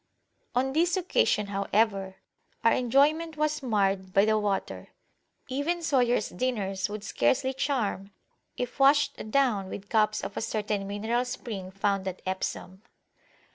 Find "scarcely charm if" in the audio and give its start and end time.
7.03-8.79